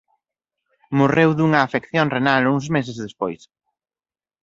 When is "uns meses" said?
2.55-2.97